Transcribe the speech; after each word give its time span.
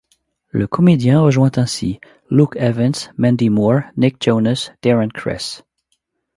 Le 0.49 0.65
comédien 0.65 1.21
rejoint 1.21 1.51
ainsi 1.57 1.99
Luke 2.31 2.55
Evans, 2.55 3.13
Mandy 3.19 3.51
Moore, 3.51 3.81
Nick 3.97 4.15
Jonas, 4.25 4.71
Darren 4.81 5.09
Criss. 5.13 5.61